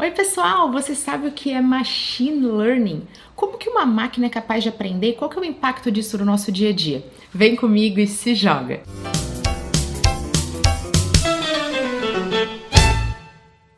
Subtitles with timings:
[0.00, 3.02] Oi pessoal, você sabe o que é machine learning?
[3.34, 5.14] Como que uma máquina é capaz de aprender?
[5.14, 7.04] Qual que é o impacto disso no nosso dia a dia?
[7.34, 8.80] Vem comigo e se joga!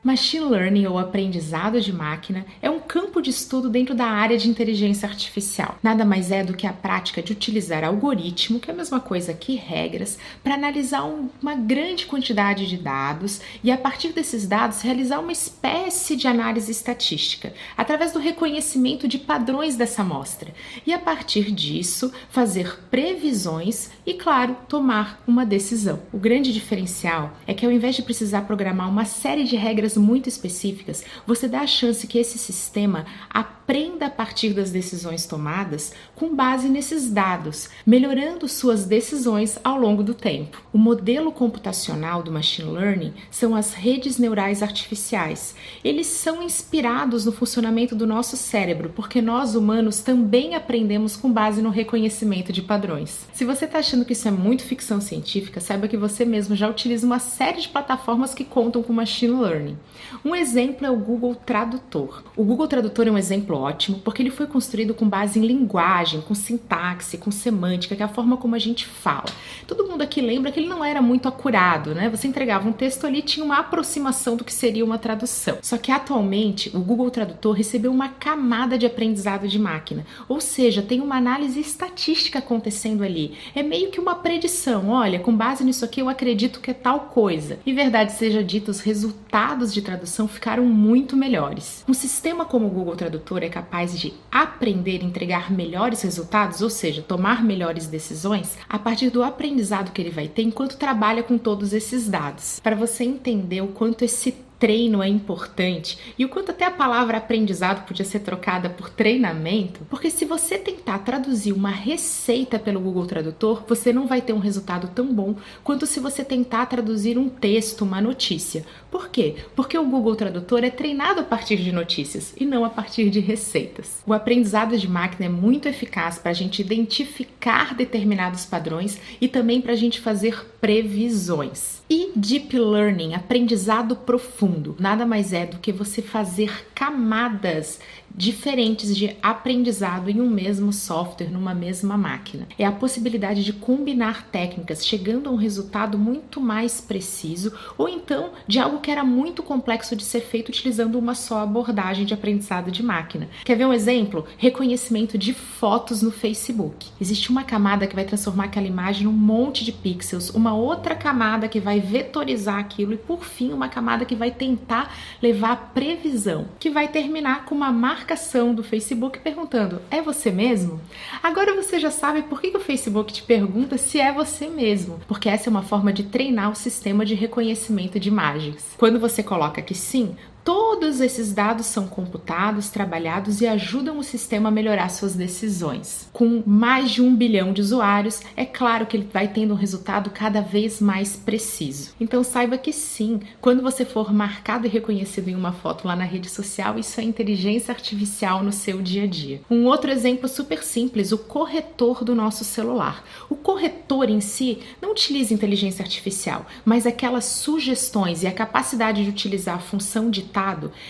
[0.03, 4.51] Machine Learning ou aprendizado de máquina é um campo de estudo dentro da área de
[4.51, 5.79] inteligência artificial.
[5.81, 9.33] Nada mais é do que a prática de utilizar algoritmo, que é a mesma coisa
[9.33, 11.05] que regras, para analisar
[11.41, 16.73] uma grande quantidade de dados e a partir desses dados realizar uma espécie de análise
[16.73, 20.53] estatística, através do reconhecimento de padrões dessa amostra.
[20.85, 26.01] E a partir disso, fazer previsões e, claro, tomar uma decisão.
[26.13, 30.29] O grande diferencial é que ao invés de precisar programar uma série de regras muito
[30.29, 32.80] específicas, você dá a chance que esse sistema
[33.29, 40.03] aprenda a partir das decisões tomadas com base nesses dados, melhorando suas decisões ao longo
[40.03, 40.61] do tempo.
[40.73, 45.55] O modelo computacional do machine learning são as redes neurais artificiais.
[45.85, 51.63] Eles são inspirados no funcionamento do nosso cérebro, porque nós humanos também aprendemos com base
[51.63, 53.29] no reconhecimento de padrões.
[53.33, 56.69] Se você está achando que isso é muito ficção científica, saiba que você mesmo já
[56.69, 59.79] utiliza uma série de plataformas que contam com machine learning.
[60.25, 62.25] Um exemplo é o Google Tradutor.
[62.37, 66.21] O Google Tradutor é um exemplo ótimo porque ele foi construído com base em linguagem,
[66.21, 69.27] com sintaxe, com semântica, que é a forma como a gente fala.
[69.67, 72.09] Todo mundo aqui lembra que ele não era muito acurado, né?
[72.09, 75.59] Você entregava um texto ali tinha uma aproximação do que seria uma tradução.
[75.61, 80.81] Só que atualmente o Google Tradutor recebeu uma camada de aprendizado de máquina, ou seja,
[80.81, 83.37] tem uma análise estatística acontecendo ali.
[83.55, 84.91] É meio que uma predição.
[84.91, 87.59] Olha, com base nisso aqui eu acredito que é tal coisa.
[87.67, 91.85] E verdade seja dita, os resultados de tradução ficaram muito melhores.
[91.89, 96.71] Um sistema como o Google Tradutor é capaz de aprender e entregar melhores resultados, ou
[96.71, 101.39] seja, tomar melhores decisões, a partir do aprendizado que ele vai ter enquanto trabalha com
[101.39, 102.61] todos esses dados.
[102.61, 107.17] Para você entender o quanto esse treino é importante e o quanto até a palavra
[107.17, 113.07] aprendizado podia ser trocada por treinamento, porque se você tentar traduzir uma receita pelo Google
[113.07, 115.35] Tradutor, você não vai ter um resultado tão bom
[115.65, 118.65] quanto se você tentar traduzir um texto, uma notícia.
[118.91, 119.37] Por quê?
[119.57, 123.21] Porque o Google Tradutor é treinado a partir de notícias e não a partir de
[123.21, 124.03] receitas.
[124.07, 129.63] O aprendizado de máquina é muito eficaz para a gente identificar determinados padrões e também
[129.63, 131.81] para a gente fazer previsões.
[131.89, 137.81] E Deep Learning, aprendizado profundo, nada mais é do que você fazer camadas
[138.15, 142.47] diferentes de aprendizado em um mesmo software, numa mesma máquina.
[142.59, 148.31] É a possibilidade de combinar técnicas, chegando a um resultado muito mais preciso, ou então
[148.47, 152.71] de algo que era muito complexo de ser feito utilizando uma só abordagem de aprendizado
[152.71, 153.29] de máquina.
[153.45, 154.27] Quer ver um exemplo?
[154.37, 156.89] Reconhecimento de fotos no Facebook.
[157.01, 161.49] Existe uma camada que vai transformar aquela imagem num monte de pixels, uma outra camada
[161.49, 166.47] que vai vetorizar aquilo e por fim uma camada que vai tentar levar a previsão,
[166.59, 170.81] que vai terminar com uma marca marcação do Facebook perguntando: é você mesmo?
[171.23, 175.29] Agora você já sabe por que o Facebook te pergunta se é você mesmo, porque
[175.29, 178.75] essa é uma forma de treinar o sistema de reconhecimento de imagens.
[178.77, 184.49] Quando você coloca que sim, Todos esses dados são computados, trabalhados e ajudam o sistema
[184.49, 186.09] a melhorar suas decisões.
[186.13, 190.11] Com mais de um bilhão de usuários, é claro que ele vai tendo um resultado
[190.11, 191.93] cada vez mais preciso.
[192.01, 196.05] Então saiba que sim, quando você for marcado e reconhecido em uma foto lá na
[196.05, 199.41] rede social, isso é inteligência artificial no seu dia a dia.
[199.51, 203.05] Um outro exemplo super simples, o corretor do nosso celular.
[203.29, 209.11] O corretor em si não utiliza inteligência artificial, mas aquelas sugestões e a capacidade de
[209.11, 210.30] utilizar a função de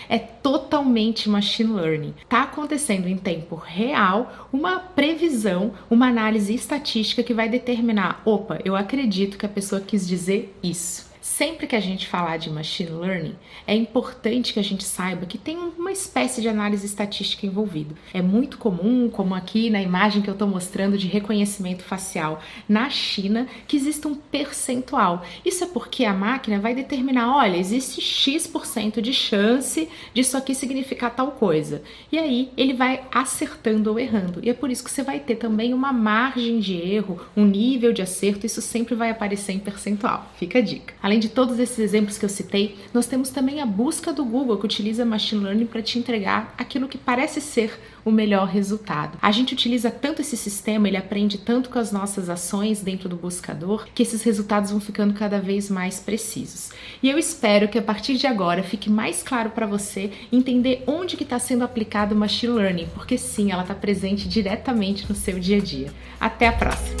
[0.07, 2.13] é totalmente machine learning.
[2.21, 8.75] Está acontecendo em tempo real uma previsão, uma análise estatística que vai determinar: opa, eu
[8.75, 11.10] acredito que a pessoa quis dizer isso.
[11.21, 13.35] Sempre que a gente falar de machine learning,
[13.67, 17.93] é importante que a gente saiba que tem uma espécie de análise estatística envolvida.
[18.11, 22.89] É muito comum, como aqui na imagem que eu estou mostrando de reconhecimento facial na
[22.89, 25.23] China, que exista um percentual.
[25.45, 31.15] Isso é porque a máquina vai determinar, olha, existe X% de chance disso aqui significar
[31.15, 31.83] tal coisa.
[32.11, 34.39] E aí ele vai acertando ou errando.
[34.41, 37.93] E é por isso que você vai ter também uma margem de erro, um nível
[37.93, 40.31] de acerto, isso sempre vai aparecer em percentual.
[40.35, 40.95] Fica a dica.
[41.11, 44.57] Além de todos esses exemplos que eu citei, nós temos também a busca do Google
[44.57, 49.17] que utiliza machine learning para te entregar aquilo que parece ser o melhor resultado.
[49.21, 53.17] A gente utiliza tanto esse sistema, ele aprende tanto com as nossas ações dentro do
[53.17, 56.69] buscador, que esses resultados vão ficando cada vez mais precisos.
[57.03, 61.17] E eu espero que a partir de agora fique mais claro para você entender onde
[61.17, 65.37] que está sendo aplicado o machine learning, porque sim, ela está presente diretamente no seu
[65.37, 65.93] dia a dia.
[66.21, 67.00] Até a próxima!